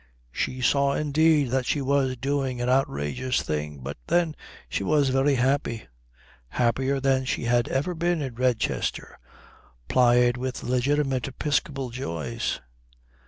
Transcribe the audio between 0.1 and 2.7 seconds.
She saw, indeed, that she was doing an